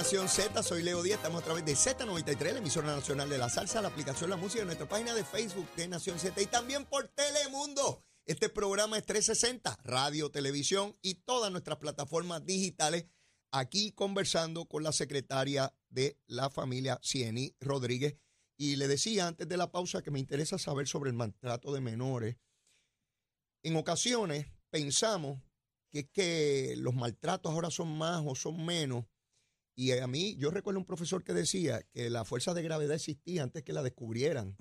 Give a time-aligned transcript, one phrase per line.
[0.00, 3.50] Nación Z, soy Leo Díaz, estamos a través de Z93, la emisora nacional de la
[3.50, 6.86] salsa, la aplicación La Música, en nuestra página de Facebook de Nación Z y también
[6.86, 8.02] por Telemundo.
[8.24, 13.08] Este programa es 360, radio, televisión y todas nuestras plataformas digitales.
[13.52, 18.16] Aquí conversando con la secretaria de la familia Cieni Rodríguez.
[18.56, 21.82] Y le decía antes de la pausa que me interesa saber sobre el maltrato de
[21.82, 22.38] menores.
[23.62, 25.42] En ocasiones pensamos
[25.90, 29.04] que, que los maltratos ahora son más o son menos
[29.80, 33.42] y a mí, yo recuerdo un profesor que decía que la fuerza de gravedad existía
[33.42, 34.54] antes que la descubrieran.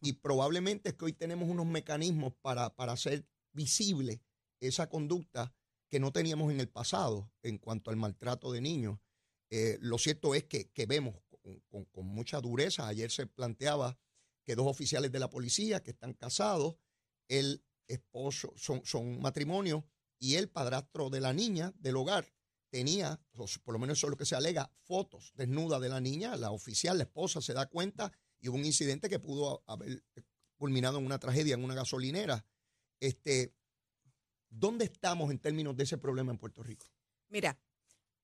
[0.00, 4.22] Y probablemente es que hoy tenemos unos mecanismos para, para hacer visible
[4.60, 5.54] esa conducta
[5.90, 9.00] que no teníamos en el pasado en cuanto al maltrato de niños.
[9.50, 11.14] Eh, lo cierto es que, vemos
[11.68, 13.98] con, con, mucha dureza, ayer se planteaba
[14.44, 16.76] que dos oficiales de la policía que están casados,
[17.28, 19.84] el esposo, son, son matrimonio
[20.18, 22.32] y el padrastro de la niña del hogar
[22.74, 23.20] tenía,
[23.62, 26.34] por lo menos eso es lo que se alega, fotos desnudas de la niña.
[26.34, 30.02] La oficial, la esposa, se da cuenta y hubo un incidente que pudo haber
[30.56, 32.44] culminado en una tragedia en una gasolinera.
[32.98, 33.54] Este,
[34.48, 36.88] ¿Dónde estamos en términos de ese problema en Puerto Rico?
[37.28, 37.56] Mira,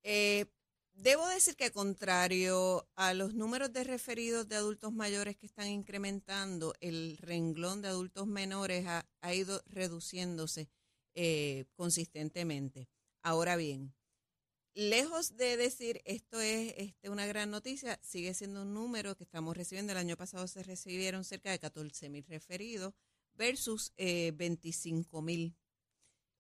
[0.03, 0.47] eh,
[0.95, 6.75] debo decir que contrario a los números de referidos de adultos mayores que están incrementando,
[6.81, 10.69] el renglón de adultos menores ha, ido reduciéndose
[11.15, 12.89] eh, consistentemente.
[13.23, 13.95] Ahora bien,
[14.75, 19.57] lejos de decir esto es este, una gran noticia, sigue siendo un número que estamos
[19.57, 19.93] recibiendo.
[19.93, 22.95] El año pasado se recibieron cerca de 14 mil referidos
[23.35, 25.57] versus eh, 25 mil.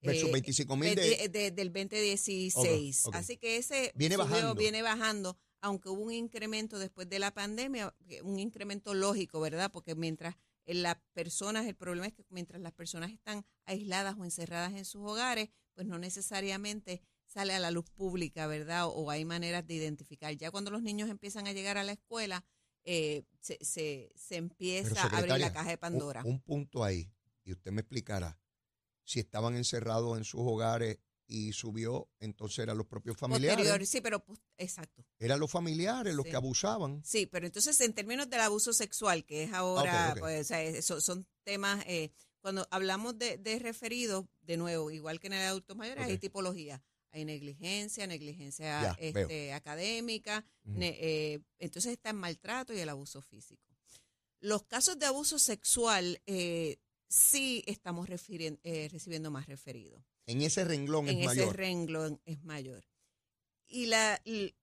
[0.03, 3.09] Versus 25 eh, mil de, del 2016.
[3.13, 4.55] Así que ese viene bajando.
[4.55, 9.71] viene bajando, aunque hubo un incremento después de la pandemia, un incremento lógico, ¿verdad?
[9.71, 10.37] Porque mientras
[10.67, 15.03] las personas, el problema es que mientras las personas están aisladas o encerradas en sus
[15.03, 18.87] hogares, pues no necesariamente sale a la luz pública, ¿verdad?
[18.89, 20.37] O, hay maneras de identificar.
[20.37, 22.45] Ya cuando los niños empiezan a llegar a la escuela,
[22.85, 26.23] eh, se, se, se, empieza a abrir la caja de Pandora.
[26.25, 27.11] Un, punto ahí,
[27.45, 28.39] y usted me explicará,
[29.05, 33.89] si estaban encerrados en sus hogares y subió, entonces eran los propios familiares.
[33.89, 35.05] sí, pero pues, exacto.
[35.19, 37.01] Eran los familiares los que abusaban.
[37.05, 40.51] Sí, pero entonces en términos del abuso sexual, que es ahora, pues,
[40.99, 45.77] son temas, eh, cuando hablamos de, de referidos, de nuevo, igual que en el adulto
[45.77, 46.83] mayor, hay tipología
[47.13, 50.45] hay negligencia, negligencia este, académica,
[50.79, 53.63] eh, entonces está el maltrato y el abuso físico.
[54.41, 56.79] Los casos de abuso sexual eh,
[57.09, 60.03] sí estamos eh, recibiendo más referidos.
[60.27, 61.33] En ese renglón es mayor.
[61.33, 62.85] En ese renglón es mayor.
[63.67, 64.55] Y, la, y,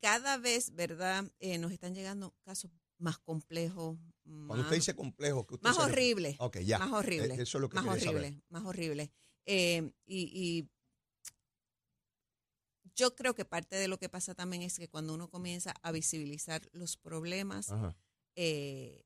[0.00, 1.30] cada vez, ¿verdad?
[1.58, 3.98] nos están llegando casos más complejos.
[4.24, 6.36] Cuando usted dice complejo, que más horrible.
[6.38, 6.78] Ok, ya.
[6.78, 7.34] Más horrible.
[7.34, 8.42] Eso es lo que más horrible, saber.
[8.48, 9.12] más horrible.
[9.46, 10.68] y, y
[12.94, 15.92] yo creo que parte de lo que pasa también es que cuando uno comienza a
[15.92, 17.72] visibilizar los problemas,
[18.36, 19.04] eh,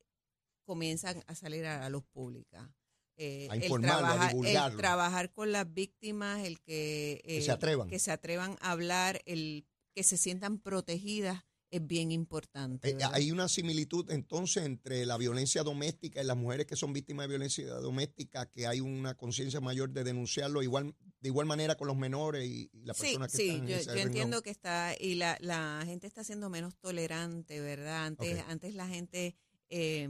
[0.64, 2.72] comienzan a salir a la luz pública.
[3.16, 7.88] Eh, a el, trabajar, el trabajar con las víctimas, el que, que se atrevan.
[7.88, 12.90] que se atrevan a hablar, el que se sientan protegidas es bien importante.
[12.90, 17.24] Eh, hay una similitud entonces entre la violencia doméstica y las mujeres que son víctimas
[17.24, 21.88] de violencia doméstica, que hay una conciencia mayor de denunciarlo igual de igual manera con
[21.88, 25.82] los menores y, la persona que sí, yo, yo entiendo que está y la, la
[25.84, 28.06] gente está siendo menos tolerante, ¿verdad?
[28.06, 29.34] Antes antes la gente
[29.68, 30.08] eh,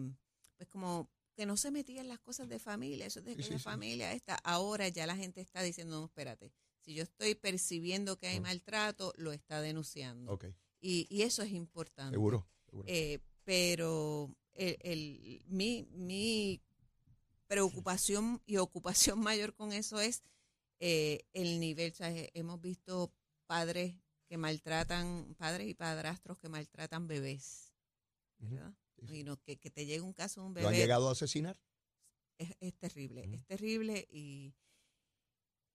[0.57, 3.59] pues como que no se metía en las cosas de familia, eso de que la
[3.61, 4.35] familia está.
[4.43, 9.13] Ahora ya la gente está diciendo, no, espérate, si yo estoy percibiendo que hay maltrato,
[9.17, 10.33] lo está denunciando.
[10.33, 10.53] Okay.
[10.81, 12.15] Y, y eso es importante.
[12.15, 12.47] Seguro.
[12.87, 16.61] Eh, pero el, el, mi, mi
[17.47, 20.23] preocupación y ocupación mayor con eso es
[20.81, 21.95] eh, el nivel.
[22.35, 23.13] hemos visto
[23.47, 23.95] padres
[24.29, 27.73] que maltratan, padres y padrastros que maltratan bebés.
[28.39, 28.75] ¿verdad?
[28.97, 30.63] Y no, que, que, te llegue un caso de un bebé.
[30.65, 31.59] ¿Lo han llegado a asesinar?
[32.37, 34.55] Es, es terrible, es terrible y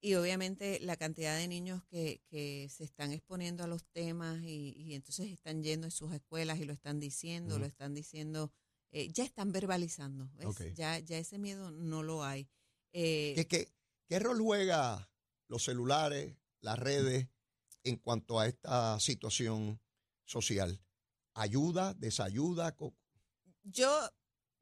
[0.03, 4.73] y obviamente la cantidad de niños que, que se están exponiendo a los temas y,
[4.75, 8.51] y, entonces están yendo a sus escuelas y lo están diciendo, lo están diciendo,
[8.91, 10.29] eh, ya están verbalizando,
[10.75, 12.49] Ya, ya ese miedo no lo hay.
[12.91, 13.71] Eh, ¿Qué,
[14.09, 15.09] qué, rol juega
[15.47, 17.29] los celulares, las redes
[17.85, 19.79] en cuanto a esta situación
[20.25, 20.81] social?
[21.33, 22.75] ¿Ayuda, desayuda?
[23.63, 24.09] Yo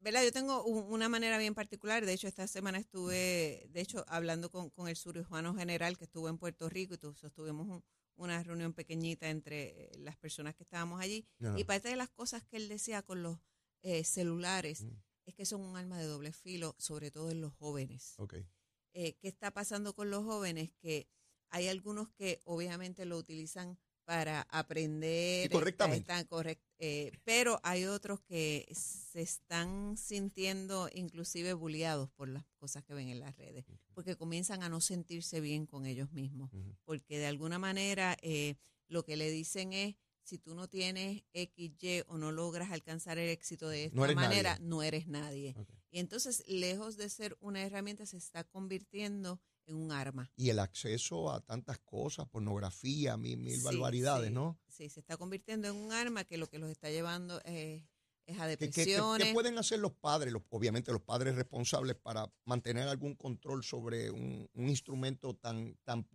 [0.02, 0.24] ¿verdad?
[0.24, 2.04] Yo tengo una manera bien particular.
[2.04, 6.28] De hecho, esta semana estuve, de hecho, hablando con, con el surujano general que estuvo
[6.28, 7.82] en Puerto Rico y tuvimos
[8.16, 11.26] una reunión pequeñita entre eh, las personas que estábamos allí.
[11.56, 13.38] Y parte de las cosas que él decía con los
[13.82, 14.90] eh, celulares mm.
[15.26, 18.14] es que son un arma de doble filo, sobre todo en los jóvenes.
[18.18, 18.46] Okay.
[18.94, 20.72] Eh, ¿Qué está pasando con los jóvenes?
[20.80, 21.08] Que
[21.48, 25.46] hay algunos que obviamente lo utilizan para aprender.
[25.46, 26.00] Y correctamente.
[26.12, 32.84] Están correct- eh, pero hay otros que se están sintiendo inclusive bulliados por las cosas
[32.84, 33.64] que ven en las redes,
[33.94, 36.50] porque comienzan a no sentirse bien con ellos mismos,
[36.84, 38.56] porque de alguna manera eh,
[38.88, 43.18] lo que le dicen es, si tú no tienes X, Y o no logras alcanzar
[43.18, 44.64] el éxito de esta No manera, nadie.
[44.66, 45.54] no eres nadie.
[45.90, 50.30] Y entonces, lejos de ser una herramienta, se está convirtiendo en un arma.
[50.36, 54.58] Y el acceso a tantas cosas, pornografía, mil, mil Sí, barbaridades, sí, ¿no?
[54.68, 57.82] Sí, se está convirtiendo en un arma que lo que los está llevando es,
[58.26, 59.26] es a ¿Qué, qué- qué- depresiones.
[59.28, 64.10] qué pueden hacer los padres, los- obviamente los padres responsables, para mantener algún control sobre
[64.10, 66.08] un, un instrumento tan, tan,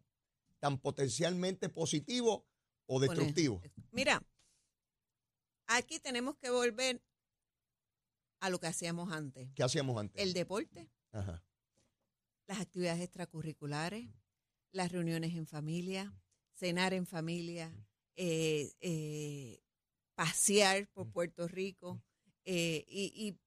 [0.60, 2.48] tan potencialmente positivo
[2.86, 3.62] o destructivo?
[3.92, 4.22] Mira,
[5.68, 7.02] aquí tenemos que volver
[8.40, 9.50] a lo que hacíamos antes.
[9.56, 10.22] ¿Qué hacíamos antes?
[10.22, 11.44] El deporte, Ajá.
[12.48, 14.10] Las actividades extracurriculares,
[14.72, 16.14] las reuniones en familia,
[16.54, 17.74] cenar en familia,
[18.16, 19.62] eh, eh,
[20.16, 22.02] pasear por Puerto Rico.
[22.46, 23.38] eh, y, y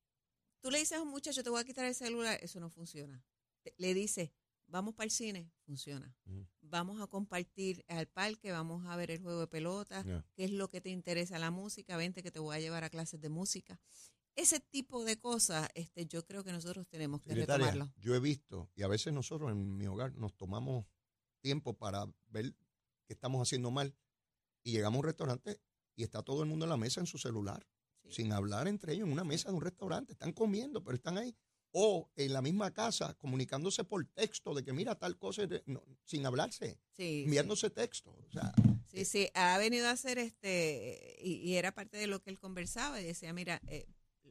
[0.63, 3.25] tú le dices a un muchacho, te voy a quitar el celular, eso no funciona.
[3.63, 4.31] Te- Le dices,
[4.67, 6.15] vamos para el cine, funciona.
[6.61, 10.05] Vamos a compartir al parque, vamos a ver el juego de pelota,
[10.35, 12.91] qué es lo que te interesa la música, vente que te voy a llevar a
[12.91, 13.81] clases de música.
[14.37, 17.93] Ese tipo de cosas, este, yo creo que nosotros tenemos que Secretaria, retomarlo.
[17.99, 20.87] yo he visto, y a veces nosotros en mi hogar nos tomamos
[21.41, 22.55] tiempo para ver
[23.07, 23.95] qué estamos haciendo mal,
[24.63, 25.61] y llegamos a un restaurante
[25.97, 27.67] y está todo el mundo en la mesa en su celular,
[28.05, 28.13] Sí.
[28.25, 30.13] sin hablar entre ellos en una mesa de un restaurante.
[30.13, 31.37] Están comiendo, pero están ahí.
[31.73, 36.25] O en la misma casa, comunicándose por texto de que mira tal cosa, no, sin
[36.27, 38.11] hablarse, Sí, enviándose texto.
[38.27, 38.53] O sea,
[38.87, 42.39] sí, sí, ha venido a hacer este, y, y era parte de lo que él
[42.41, 43.87] conversaba y decía, mira, eh,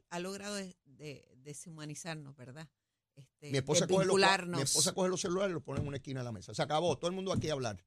[0.09, 2.67] ha logrado de, de- deshumanizarnos, ¿verdad?
[3.15, 4.57] Este, mi, esposa coge los, cua- desvincularnos.
[4.57, 6.53] mi esposa coge los celulares y los pone en una esquina de la mesa.
[6.53, 7.83] Se acabó, todo el mundo aquí a hablar.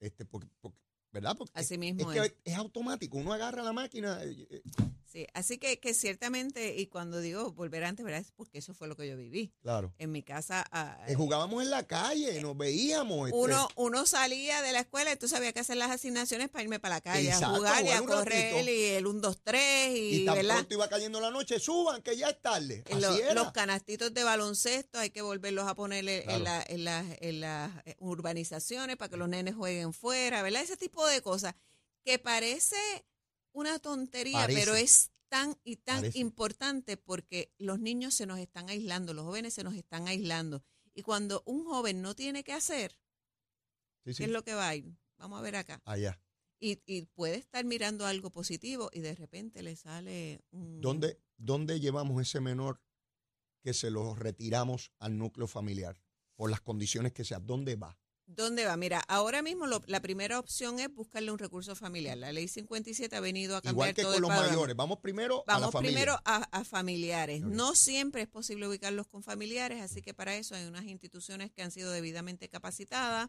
[0.00, 0.78] Este, porque, porque-
[1.12, 1.36] ¿Verdad?
[1.36, 2.34] Porque Así es mismo que es.
[2.42, 3.18] es automático.
[3.18, 4.22] Uno agarra la máquina.
[4.24, 4.62] eh, eh,
[5.12, 8.22] Sí, así que, que ciertamente, y cuando digo volver antes, ¿verdad?
[8.22, 9.52] Es porque eso fue lo que yo viví.
[9.60, 9.92] claro.
[9.98, 13.28] En mi casa, ah, Eh, jugábamos en la calle, nos veíamos.
[13.28, 16.80] este, uno, uno salía de la escuela, entonces había que hacer las asignaciones para irme
[16.80, 18.70] para la calle, Exacto, a jugar y a correr, ratito.
[18.70, 20.54] y el 1, 2, 3, y, y tan ¿verdad?
[20.54, 22.82] pronto iba cayendo la noche, suban, que ya es tarde.
[22.86, 23.34] Era.
[23.34, 27.70] los canastitos de baloncesto hay que volverlos a poner en, la- en las en las,
[27.84, 30.62] eh, urbanizaciones para que los nenes jueguen fuera, ¿verdad?
[30.62, 31.54] Ese tipo de cosas
[32.04, 32.76] que parece
[33.52, 34.60] una tontería, Parece.
[34.60, 36.18] pero es tan y tan Parece.
[36.18, 40.62] importante porque los niños se nos están aislando, los jóvenes se nos están aislando.
[40.94, 42.98] Y cuando un joven no tiene que hacer,
[44.04, 44.18] Sí, sí.
[44.18, 44.96] ¿qué es lo que va a ir?
[45.16, 45.80] Vamos a ver acá.
[45.84, 46.20] Allá.
[46.60, 50.80] Y, y puede estar mirando algo positivo y de repente le sale un...
[50.80, 52.80] ¿Dónde, ¿Dónde llevamos ese menor
[53.62, 56.00] que se lo retiramos al núcleo familiar?
[56.36, 57.38] Por las condiciones que sea.
[57.40, 57.98] ¿Dónde va?
[58.34, 58.76] ¿Dónde va?
[58.76, 62.16] Mira, ahora mismo lo- la primera opción es buscarle un recurso familiar.
[62.16, 64.52] La ley 57 ha venido a cambiar Igual que todo con el los panorama.
[64.54, 64.76] mayores.
[64.76, 65.92] Vamos primero a la Vamos familia.
[65.96, 67.42] primero a, a familiares.
[67.42, 71.62] No siempre es posible ubicarlos con familiares, así que para eso hay unas instituciones que
[71.62, 73.28] han sido debidamente capacitadas,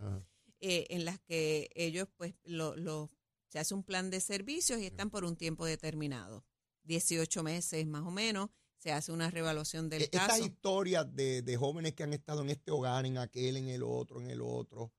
[0.62, 3.12] eh, en las que ellos, pues, lo, lo-
[3.50, 6.46] se hace un plan de servicios y están por un tiempo determinado.
[6.86, 8.50] 18 meses más o menos,
[8.84, 10.44] se hace una revaluación del E- Estas caso.
[10.46, 14.20] historias de, de jóvenes que han estado en este hogar, en aquel, en el otro,
[14.20, 14.92] en el otro,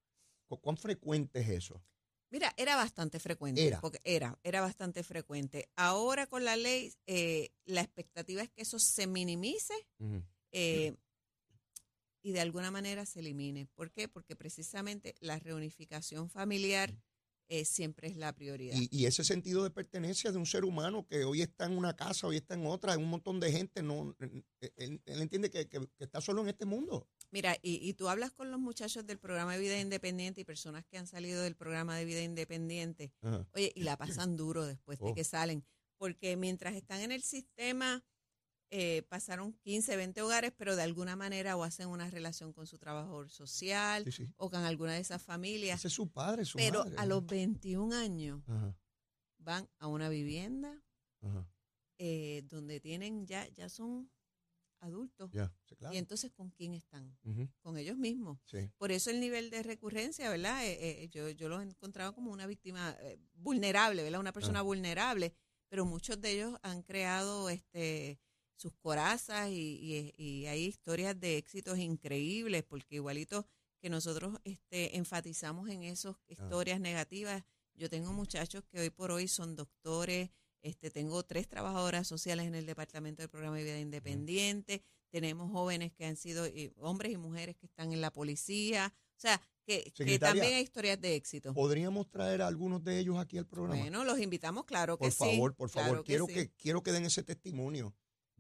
[0.47, 1.83] ¿cu- ¿cuán frecuente es eso?
[2.31, 3.67] Mira, era bastante frecuente.
[3.67, 3.83] Era.
[3.83, 5.69] Porque era, era bastante frecuente.
[5.77, 9.75] Ahora con la ley, eh, la expectativa es que eso se minimice
[10.51, 10.97] eh,
[12.23, 13.67] y de alguna manera se elimine.
[13.75, 14.09] ¿Por qué?
[14.09, 16.95] Porque precisamente la reunificación familiar
[17.49, 18.77] eh, siempre es la prioridad.
[18.79, 21.95] Y, y ese sentido de pertenencia de un ser humano que hoy está en una
[21.95, 24.45] casa, hoy está en otra, en un montón de gente, no, él,
[25.05, 27.07] él entiende que, que- que está solo en este mundo.
[27.31, 30.85] Mira, y, y tú hablas con los muchachos del programa de vida independiente y personas
[30.87, 33.13] que han salido del programa de vida independiente,
[33.53, 35.15] oye, y la pasan duro después de Oh.
[35.15, 35.65] que salen,
[35.99, 38.05] porque mientras están en el sistema,
[38.77, 42.77] eh, pasaron 15, 20 hogares, pero de alguna manera o hacen una relación con su
[42.77, 44.29] trabajador social Sí, sí.
[44.37, 46.97] o con alguna de esas familias, Ese es su padre, su pero madre.
[46.99, 48.77] a los 21 años Ajá,
[49.39, 50.83] van a una vivienda
[51.21, 51.47] ajá,
[51.99, 54.11] eh, donde tienen ya, ya son
[54.81, 55.31] adultos.
[55.33, 55.95] ya, sí, claro.
[55.95, 57.17] Y entonces, ¿con quién están?
[57.61, 58.41] Con ellos mismos.
[58.77, 60.67] Por eso el nivel de recurrencia, ¿verdad?
[60.67, 62.97] Eh, eh, yo, yo los he encontrado como una víctima
[63.35, 64.19] vulnerable, ¿verdad?
[64.21, 65.33] Una persona vulnerable,
[65.69, 68.19] pero muchos de ellos han creado este
[68.57, 73.47] sus corazas y, y- y hay historias de éxitos increíbles, porque igualito
[73.81, 77.43] que nosotros este, enfatizamos en esas historias negativas,
[77.75, 80.31] yo tengo muchachos que hoy por hoy son doctores,
[80.63, 85.93] este, tengo tres trabajadoras sociales en el Departamento del Programa de Vida Independiente, tenemos jóvenes
[85.93, 89.93] que han sido, eh, hombres y mujeres que están en la policía, o sea, que,
[90.19, 91.55] también hay historias de éxito.
[91.55, 93.81] ¿Podríamos traer a algunos de ellos aquí al programa?
[93.81, 95.19] Bueno, los invitamos, claro que por sí.
[95.19, 96.35] favor, por favor, claro quiero sí.
[96.35, 97.95] que quiero que den ese testimonio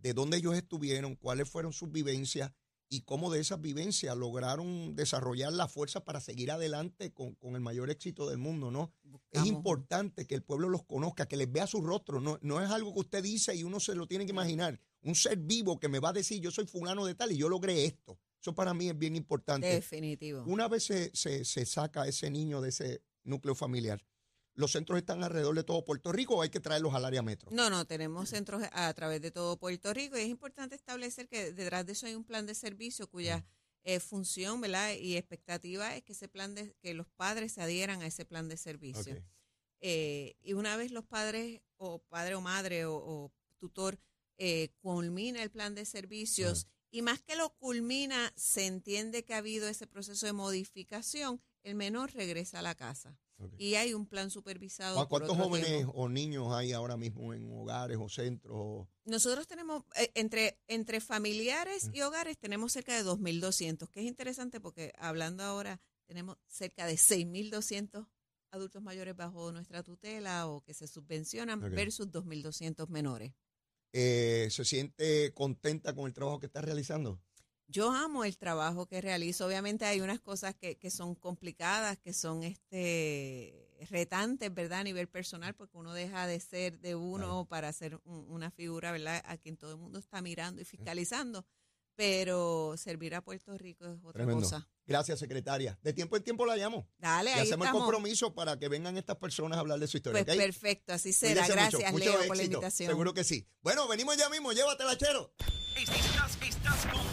[0.04, 2.52] de dónde ellos estuvieron, cuáles fueron sus vivencias
[2.90, 7.62] y cómo de esas vivencias lograron desarrollar la fuerza para seguir adelante con, con el
[7.62, 8.92] mayor éxito del mundo, ¿no?
[9.30, 12.20] Es importante que el pueblo los conozca, que les vea su rostro.
[12.20, 14.78] No, no es algo que usted dice y uno se lo tiene que imaginar.
[15.00, 17.49] Un ser vivo que me va a decir, yo soy fulano de tal y yo
[17.49, 18.18] logré esto.
[18.42, 19.66] Eso para mí es bien importante.
[19.66, 20.44] Definitivo.
[20.46, 24.04] Una vez se, se, se saca a ese niño de ese núcleo familiar,
[24.54, 27.50] ¿los centros están alrededor de todo Puerto Rico o hay que traerlos al área metro?
[27.52, 31.52] No, no, tenemos centros a través de todo Puerto Rico y es importante establecer que
[31.52, 33.44] detrás de eso hay un plan de servicio cuya
[33.82, 34.94] eh, función ¿verdad?
[34.94, 38.49] y expectativa es que ese plan de que los padres se adhieran a ese plan
[38.49, 39.23] de servicio.
[39.80, 43.99] Eh, y una vez los padres o padre o madre o, o tutor
[44.38, 49.38] eh, culmina el plan de servicios y más que lo culmina, se entiende que ha
[49.38, 53.18] habido ese proceso de modificación, el menor regresa a la casa.
[53.58, 54.98] Y hay un plan supervisado.
[54.98, 55.92] ¿A por ¿Cuántos jóvenes tiempo.
[55.94, 58.86] o niños hay ahora mismo en hogares o centros?
[59.04, 64.60] Nosotros tenemos, eh, entre, entre familiares y hogares, tenemos cerca de 2.200, que es interesante
[64.60, 68.06] porque hablando ahora, tenemos cerca de 6.200
[68.50, 71.70] adultos mayores bajo nuestra tutela o que se subvencionan Ok.
[71.70, 73.32] versus 2.200 menores.
[73.92, 77.20] Eh, ¿Se siente contenta con el trabajo que está realizando?
[77.66, 79.47] Yo amo el trabajo que realizo.
[79.47, 84.80] Obviamente hay unas cosas que, que son complicadas, que son este retantes, ¿verdad?
[84.80, 87.44] A nivel personal, porque uno deja de ser de uno Claro.
[87.47, 89.23] para ser un- una figura, ¿verdad?
[89.26, 91.44] A quien todo el mundo está mirando y fiscalizando.
[91.97, 94.42] Pero servir a Puerto Rico es otra Tremendo.
[94.42, 94.68] cosa.
[94.87, 95.78] Gracias, secretaria.
[95.83, 96.88] De tiempo en tiempo la llamo.
[96.99, 99.99] Dale, Y ahí hacemos el compromiso para que vengan estas personas a hablar de su
[99.99, 100.25] historia.
[100.25, 101.47] Pues perfecto, así será.
[101.47, 102.90] Gracias, mucho Leo, por la invitación.
[102.90, 103.47] Seguro que sí.
[103.62, 104.52] Bueno, venimos ya mismo.
[104.52, 105.33] Llévatela, chero.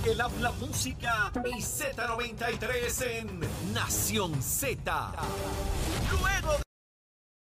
[0.05, 3.39] El habla música y Z93 en
[3.71, 5.11] Nación Z.
[6.09, 6.70] Luego